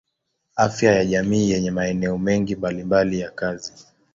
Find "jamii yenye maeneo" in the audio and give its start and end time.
1.05-2.17